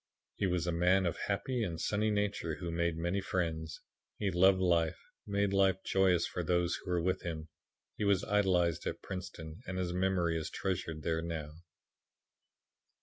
[0.37, 3.81] He was a man of happy and sunny nature who made many friends.
[4.17, 7.49] He loved life and made life joyous for those who were with him.
[7.97, 11.51] He was idolized at Princeton and his memory is treasured there now.